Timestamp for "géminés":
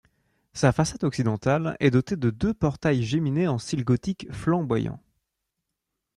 3.03-3.47